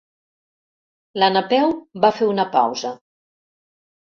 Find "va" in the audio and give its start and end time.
2.07-2.11